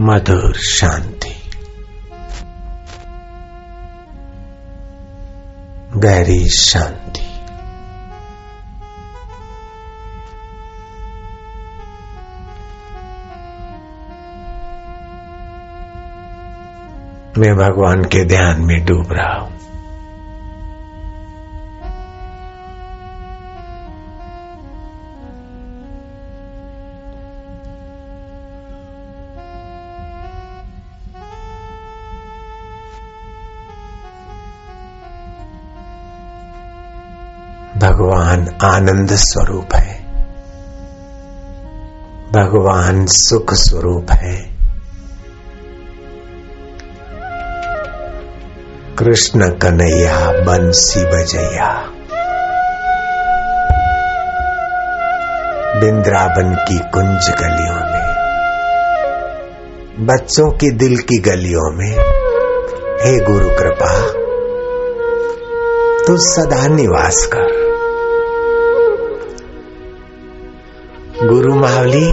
[0.00, 1.34] मधुर शांति।
[5.96, 7.20] गहरी शांति।
[17.40, 19.55] मैं भगवान के ध्यान में डूब रहा हूँ।
[37.76, 40.02] भगवान आनंद स्वरूप है।
[42.32, 44.56] भगवान सुख स्वरूप है।
[48.98, 51.82] कृष्ण कन्हैया, बंसी बजैया।
[55.80, 58.06] बिंद्रावन की कुंज गलियों में,
[60.06, 61.92] बच्चों की दिल की गलियों में,
[63.04, 64.00] हे गुरु कृपा,
[66.06, 67.55] तू सदा निवास कर।
[71.66, 72.10] मावली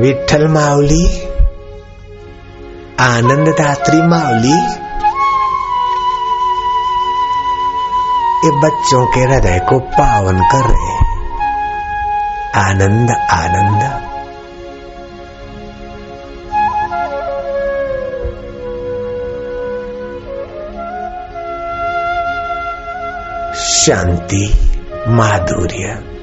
[0.00, 1.22] विठल मावली
[3.00, 4.84] आनंददात्री मावली
[8.44, 11.30] ये बच्चों के हृदय को पावन कर रहे हैं।
[12.54, 14.14] आनंद आनंद।
[23.54, 24.70] शांति,
[25.08, 26.13] माधुर्य।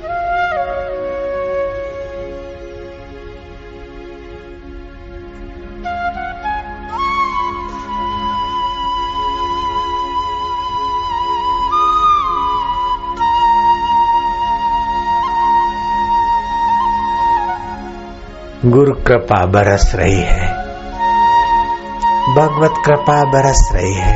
[18.65, 20.53] गुरु कृपा बरस रही है।
[22.35, 24.15] भगवत कृपा बरस रही है।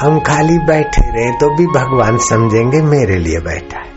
[0.00, 3.90] हम खाली बैठे रहे तो भी भगवान समझेंगे मेरे लिए बैठा है।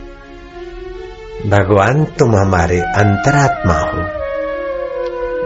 [1.49, 4.03] भगवान, तुम हमारे अंतरात्मा हो।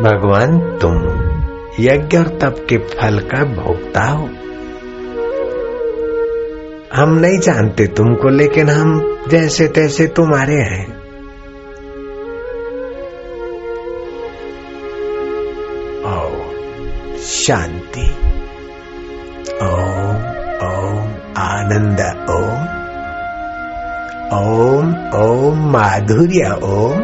[0.03, 0.95] भगवान, तुम
[1.85, 4.29] यज्ञ और तप के फल का भोगता हो।
[6.95, 10.96] हम नहीं जानते तुमको, लेकिन हम जैसे तैसे तुम्हारे हैं।
[17.47, 18.15] शांति।
[19.63, 20.15] ओम
[20.67, 21.99] ओम आनंद,
[22.29, 22.77] ओम।
[24.39, 24.87] ओम
[25.21, 26.99] ओम माधुर्य, ओम।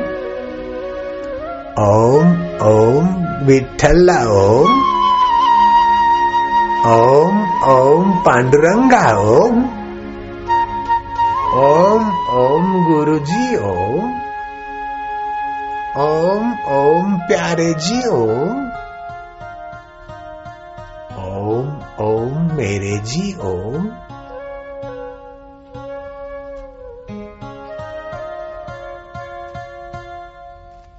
[1.83, 3.07] ओम ओम
[3.45, 4.71] विठल ओम।
[6.91, 9.65] ओम ओम पांडुरंगा, ओम।
[11.59, 14.11] ओम ओम गुरुजी, ओम।
[15.97, 18.62] ओम ओम प्यारे जी, ओम।
[23.03, 23.75] जी ओम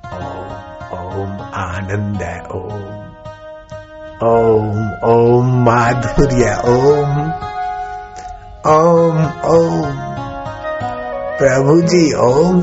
[0.06, 0.50] ओम
[0.98, 2.22] ओम आनंद
[2.54, 2.84] ओम
[4.28, 7.20] ओम ओम माधुर्य ओम
[8.74, 9.96] ओम ओम
[11.38, 12.62] प्रभु जी ओम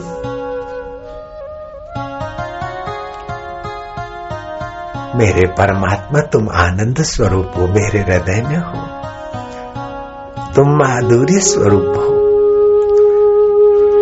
[5.16, 8.91] मेरे परमात्मा, तुम आनंद स्वरूप हो, मेरे हृदय में हो।
[10.56, 12.22] तुम माधुर्य स्वरूप हो।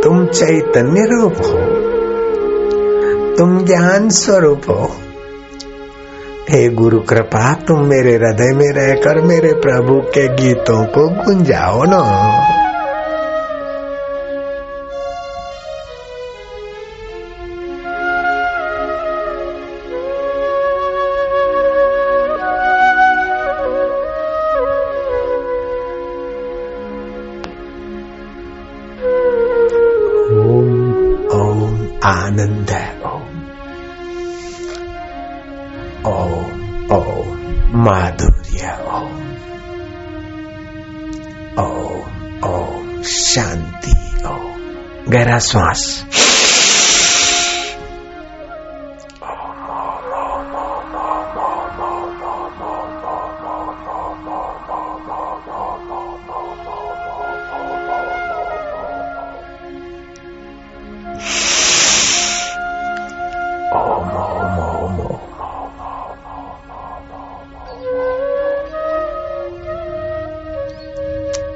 [0.04, 1.80] तुम चैतन्य रूप हो।
[3.36, 4.92] तुम ज्ञान स्वरूप हो।
[6.50, 12.49] हे गुरु, कृपा तुम मेरे हृदय में रहकर मेरे प्रभु के गीतों को गुंजाओ ना।
[37.74, 39.30] माधुर्य। ओम
[41.60, 44.60] ओम ओम शांति। ओम
[45.10, 46.06] गहरा श्वास।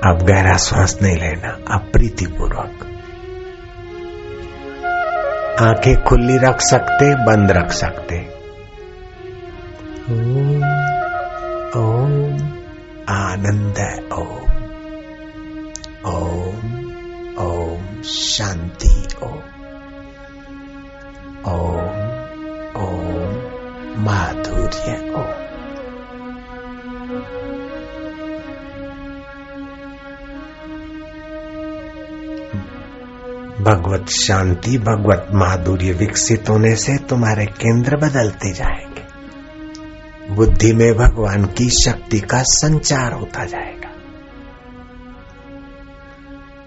[0.06, 2.88] अब गहरा श्वास नहीं लेना अब प्रीतिपूर्वक।
[5.62, 8.20] आँखें खुली रख सकते, बंद रख सकते।
[11.80, 12.34] ओम
[13.10, 14.44] आनंद ओम।
[16.12, 16.86] ओम
[17.38, 19.40] ओम, शांति, ओम।
[21.54, 21.90] ओम
[22.84, 23.42] ओम,
[24.04, 25.03] माधुर्य।
[33.62, 38.94] भगवत शांति, भगवत माधुर्य विकसित होने से तुम्हारे केंद्र बदलते जाएँगे।
[40.34, 43.90] बुद्धि में भगवान की शक्ति का संचार होता जाएगा।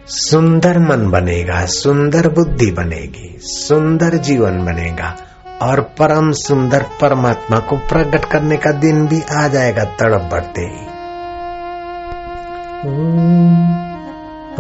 [0.06, 5.16] सुंदर मन बनेगा, सुंदर बुद्धि बनेगी, सुंदर जीवन बनेगा
[5.62, 10.86] और परम सुंदर परमात्मा को प्रकट करने का दिन भी आ जाएगा तड़प बढ़ते ही।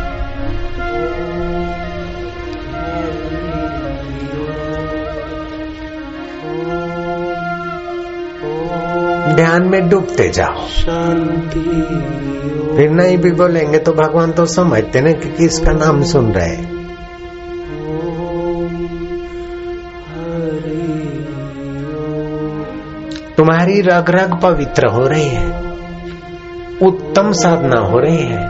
[9.26, 11.60] ध्यान में डूबते जाओ। शांति
[12.76, 16.56] फिर नहीं भी बोलेंगे तो भगवान तो समझते ना कि किसका नाम सुन रहे
[23.36, 25.48] तुम्हारी रग रग पवित्र हो रही है।
[26.82, 28.44] उत्तम साधना हो रही है।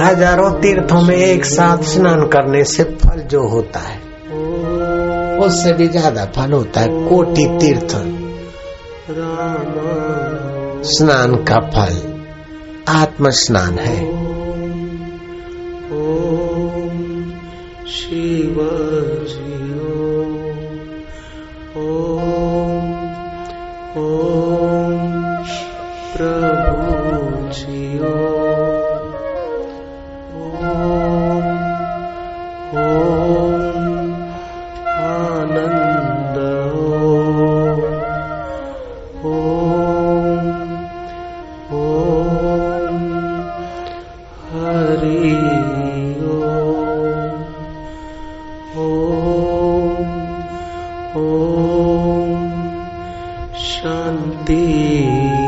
[0.00, 3.98] हज़ारों तीर्थों में एक साथ स्नान करने से फल जो होता है,
[5.38, 7.94] उससे भी ज़्यादा फल होता है। कोटि तीर्थ।
[10.84, 11.94] स्नान का फल
[12.88, 13.98] आत्म स्नान है
[17.86, 18.60] शिव
[51.16, 52.36] ॐ
[53.58, 55.47] शान्ति।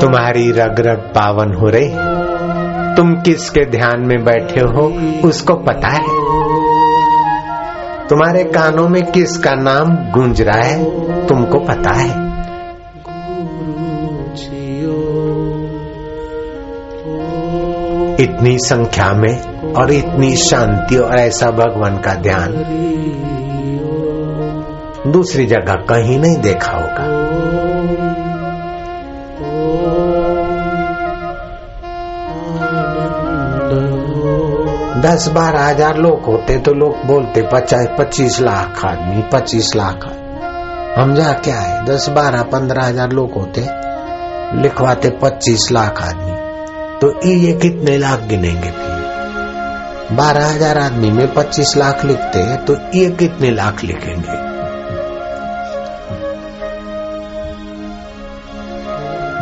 [0.00, 1.88] तुम्हारी रग रग पावन हो रही।
[2.96, 4.92] तुम किसके ध्यान में बैठे हो,
[5.28, 6.28] उसको पता है।
[8.08, 10.84] तुम्हारे कानों में किसका नाम गूंज रहा है,
[11.26, 12.28] तुमको पता है।
[18.20, 22.64] इतनी संख्या में और इतनी शांति और ऐसा भगवान का ध्यान।
[25.12, 27.06] दूसरी जगह कहीं नहीं देखा होगा।
[35.00, 40.06] दस बारह हज़ार लोग होते तो लोग बोलते, पचास, पच्चीस लाख आदमी, पच्चीस लाख
[40.98, 41.84] हम जा क्या है?
[41.84, 43.60] दस बारह, पंद्रह हज़ार लोग होते,
[44.62, 46.36] लिखवाते पच्चीस लाख आदमी।
[47.00, 48.96] तो ये कितने लाख गिनेंगे फिर?
[50.12, 54.47] बारह हज़ार आदमी में पच्चीस लाख लिखते हैं तो ये कितने लाख लिखेंगे?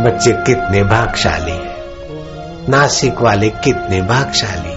[0.00, 1.76] बच्चे कितने भागशाली है।
[2.68, 4.74] नासिक वाले कितने भागशाली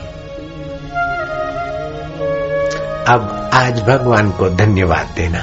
[3.14, 5.40] अब आज भगवान को धन्यवाद देना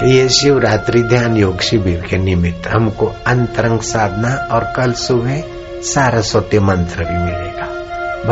[0.00, 5.42] कि ये शिवरात्रि ध्यान योग शिविर के निमित्त हमको अंतरंग साधना और कल सुबह
[5.82, 7.66] सारस्वती मंत्र भी मिलेगा।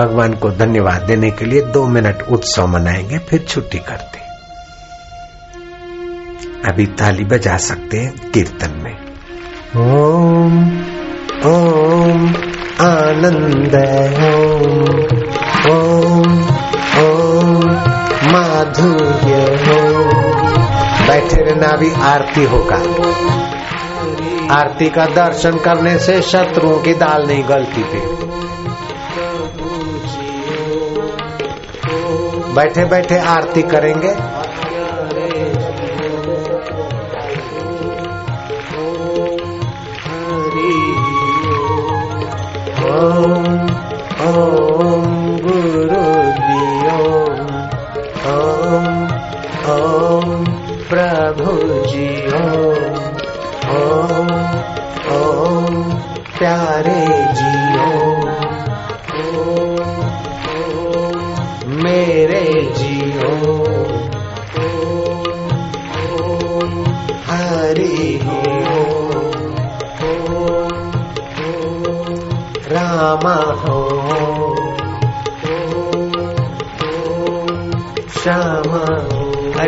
[0.03, 4.19] भगवान को धन्यवाद देने के लिए दो मिनट उत्सव मनाएँगे, फिर छुट्टी करते
[6.71, 9.10] अभी ताली बजा सकते हैं कीर्तन में।
[9.77, 10.63] ओम
[11.47, 12.29] ओम,
[12.81, 13.75] आनंद
[14.19, 14.91] ओम।
[15.73, 16.43] ओम
[17.05, 17.55] ओम,
[18.33, 19.35] माधुर्य
[19.67, 20.03] हो
[21.09, 22.77] बैठे रहना भी आरती होगा।
[24.55, 28.31] आरती का दर्शन करने से शत्रुओं की दाल नहीं गलती पे।
[32.55, 34.30] बैठे बैठे आरती करेंगे।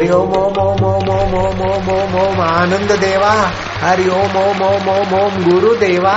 [0.02, 3.30] हरि ओम ओम ओम ओम ओम ओम ओम ओम ओम आनंद देवा
[3.82, 6.14] हरि ओम ओम ओम ओम ओम गुरु देवा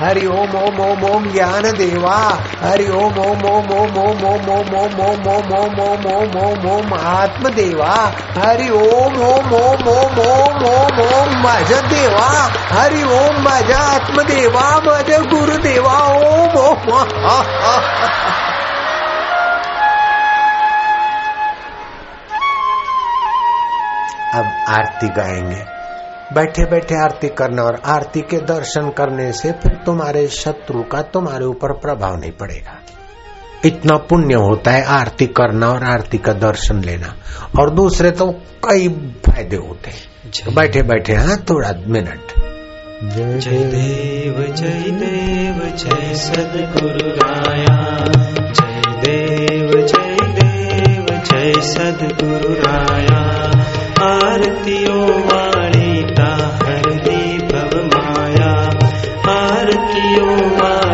[0.00, 2.14] हरि ओम ओम ओम ओम ज्ञान देवा
[2.62, 6.68] हरि ओम ओम ओम ओम ओम ओम ओम ओम ओम ओम ओम ओम ओम ओम
[6.74, 7.90] ओम आत्मदेवा
[8.36, 12.28] हरि ओम ओम ओम ओम ओम ओम ओम माझ्या देवा
[12.72, 15.98] हरि ओम माझ्या आत्मदेवा माझ्या गुरुदेवा
[16.30, 16.94] ओम ओम
[24.34, 25.62] अब आरती गाएँगे।
[26.34, 31.44] बैठे बैठे आरती करना और आरती के दर्शन करने से फिर तुम्हारे शत्रु का तुम्हारे
[31.44, 32.78] ऊपर प्रभाव नहीं पड़ेगा।
[33.64, 37.14] इतना पुण्य होता है आरती करना और आरती का दर्शन लेना
[37.60, 38.30] और दूसरे तो
[38.64, 38.88] कई
[39.26, 42.32] फ़ायदे होते हैं। बैठे बैठे हाँ थोड़ा मिनट।
[43.04, 47.76] जय देव जय देव जय सदगुरु राया।
[48.52, 53.22] जय देव जय देव जय सदगुरु राया।
[54.02, 56.30] आरतियों वाणी ता
[56.62, 56.88] हर
[57.52, 58.52] भव माया
[59.32, 60.93] आरतियों वाली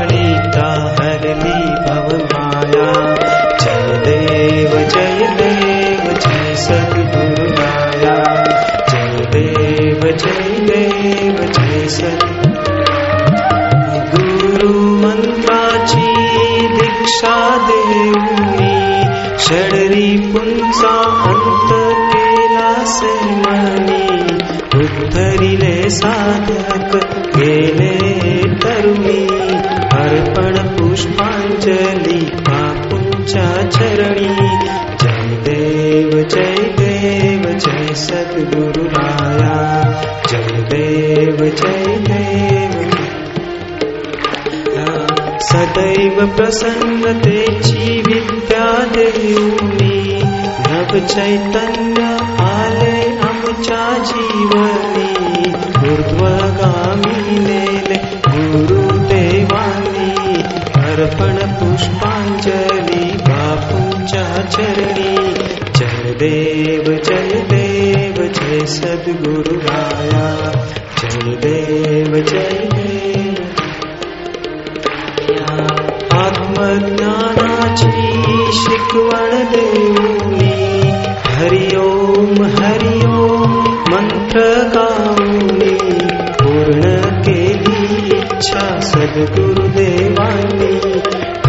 [25.11, 26.93] उद्धरिले साधक
[27.37, 27.95] गेले
[28.63, 29.25] तरुणी
[29.93, 34.29] अर्पण पुष्पांजली बापूंच्या चरणी।
[35.01, 39.57] जय देव जय देव जय सद्गुरु राया
[40.31, 42.89] जय देव जय देव।
[45.41, 50.23] सदैव प्रसन्नतेची विद्या देऊनी
[50.69, 52.03] नव चैतन्य
[52.45, 52.90] आले
[53.51, 55.51] आमच्या जीवनी,
[55.91, 57.95] ऊर्ध्वगामी नेले
[58.27, 60.11] गुरुदेवानी
[60.81, 65.17] अर्पण पुष्पांजली बापूंच्या चरणी
[65.75, 70.53] जय देव जय देव, जय सद्गुरु राया।
[71.03, 73.35] जय देव जय देव,
[76.17, 76.93] आत्मज्ञानाची
[78.53, 80.81] शिकवण देऊनी।
[81.25, 83.40] हरिओम मंत्र
[84.37, 85.79] गाऊनी
[86.15, 86.83] पूर्ण
[87.21, 90.79] केली इच्छा सद्गुरुदेवानी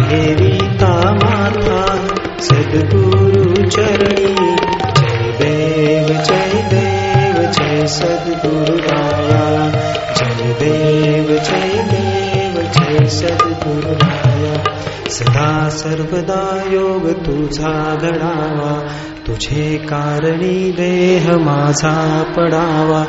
[0.02, 1.96] फेरीता माथा,
[2.40, 4.56] सद्गुरु चरणी।
[4.92, 9.70] जय देव जय देव, जय सद्गुरु राया।
[10.14, 14.64] जय देव जय देव, जय सद्गुरु राया।
[15.08, 18.82] सदा सर्वदा योग तुझा घडावा।
[19.26, 21.96] तुझे कारणी देह माझा
[22.36, 23.02] पडावा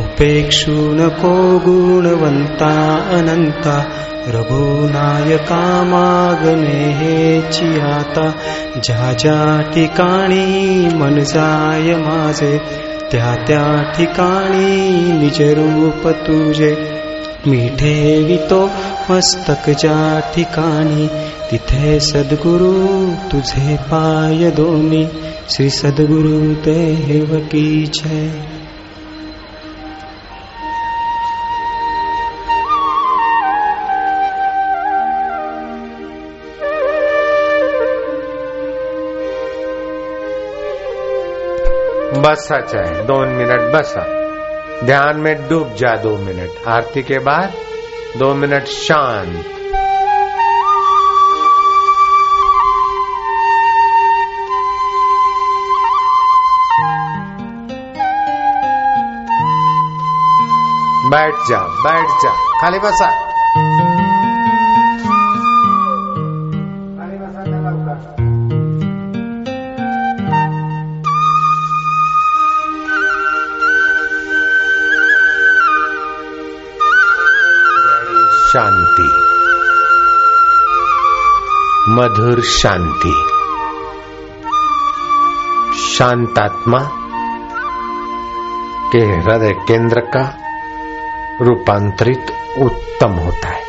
[0.00, 2.74] उपेक्षू नको गुणवंता
[3.10, 3.76] अनंता
[4.28, 8.30] रघुनायका मागणे हेची आता
[8.84, 9.40] ज्या ज्या
[9.74, 10.44] ठिकाणी
[10.94, 12.56] मन जाय माझे
[13.12, 13.64] त्या त्या
[13.96, 16.74] ठिकाणी निज रूप तुझे
[17.48, 18.70] मिठे वितो
[19.10, 21.08] मस्तक ज्या ठिकाणी.
[21.50, 22.72] तिथे सदगुरु
[23.30, 25.08] तुझे पाय दोनी.
[25.50, 28.56] श्री सदगुरु देव की छे
[42.20, 44.15] बस आहे दोन मिनिट बसा.
[44.84, 47.52] ध्यान में डूब जा दो मिनट। आरती के बाद
[48.16, 49.44] दो मिनट शांत।
[61.10, 63.25] बैठ जा बैठ जा खाली बसा।
[81.96, 83.12] मधुर शांति।
[85.94, 86.78] शांतात्मा
[88.92, 90.38] के हृदय केंद्र का
[91.42, 92.26] रूपांतरित
[92.58, 93.62] उत्तम होता है।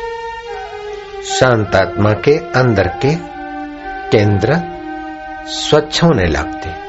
[1.24, 3.14] शांतात्मा के अंदर के
[4.10, 4.60] केंद्र
[5.46, 6.88] स्वच्छ होने लगते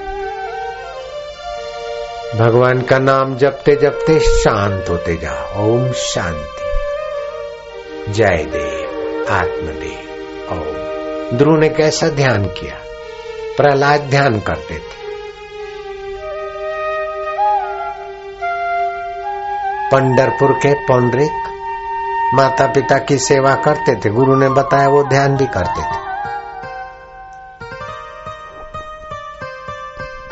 [2.38, 6.64] भगवान का नाम जपते जपते शांत होते जाओ। ओम शांति।
[8.14, 8.90] जय देव।
[9.34, 10.09] आत्मदेव।
[11.34, 12.76] ध्रुव ने कैसा ध्यान किया?
[13.58, 15.00] प्रहलाद ध्यान करते थे।
[19.92, 21.32] पंडरपुर के पौंडरिक
[22.34, 26.00] माता पिता की सेवा करते थे। गुरु ने बताया, वो ध्यान भी करते थे।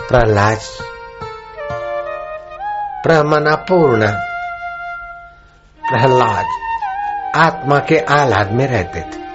[0.07, 0.59] प्रहलाद
[3.03, 4.07] प्रमना पूर्ण
[5.89, 6.45] प्रहलाद
[7.35, 9.26] आत्मा के आह्लाद में रहते थे।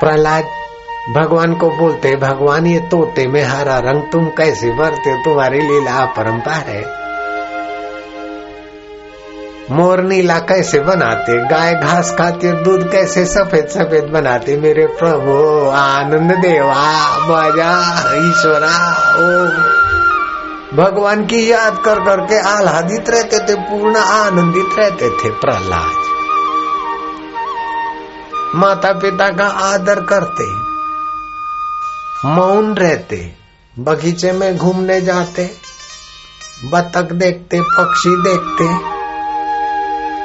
[0.00, 0.44] प्रहलाद,
[1.16, 6.64] भगवान को बोलते, भगवान, ये तोते में हरा रंग तुम कैसे भरते तुम्हारी लीला परंपार
[6.66, 7.08] है।
[9.70, 11.48] मोर नीला कैसे बनाते?
[11.48, 14.56] गाय घास खाते, दूध कैसे सफ़ेद सफ़ेद बनाते?
[14.56, 19.46] मेरे प्रभु, आनंद देवा मज़ा, ईश्वरा, ओ।
[20.76, 26.17] भगवान की याद कर करके आह्लादित रहते थे, पूर्ण आनंदित रहते थे प्रहलाद।
[28.54, 30.46] माता पिता का आदर करते,
[32.28, 33.34] मौन रहते,
[33.78, 35.50] बगीचे में घूमने जाते,
[36.64, 38.64] बतख देखते, पक्षी देखते,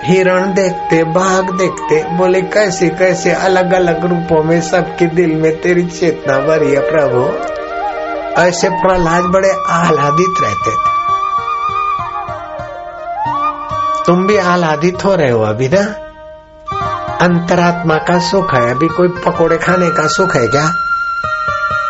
[0.08, 5.84] हिरण देखते, बाघ देखते, बोले कैसे कैसे अलग अलग रूपों में सबके दिल में तेरी
[5.84, 7.24] चेतना भरी है प्रभु।
[8.42, 10.94] ऐसे प्रहलाद बड़े आह्लादित रहते थे।
[14.06, 16.03] तुम भी आह्लादित हो रहे हो अभी ना?
[17.24, 18.72] अंतरात्मा का सुख है?
[18.72, 20.74] अभी कोई पकोड़े खाने का सुख है क्या?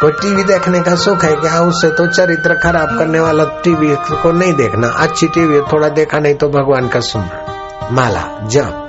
[0.01, 1.59] कोई टीवी देखने का सुख है क्या?
[1.59, 6.35] उससे तो चरित्र खराब करने वाला टीवी को नहीं देखना। अच्छी टीवी थोड़ा देखा, नहीं
[6.35, 8.79] तो भगवान का सुनना माला जप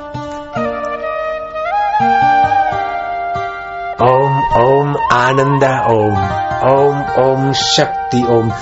[4.02, 8.52] ओम ओम, आनंद, ओम। ओम ओम, शक्ति, ओम।